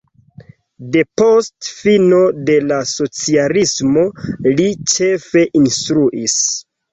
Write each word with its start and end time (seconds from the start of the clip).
Depost 0.93 1.67
fino 1.81 2.21
de 2.47 2.55
la 2.69 2.79
socialismo 2.93 4.07
li 4.47 4.67
ĉefe 4.95 5.45
instruis. 5.63 6.41